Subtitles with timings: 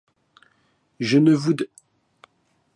[0.99, 1.69] Je ne vous d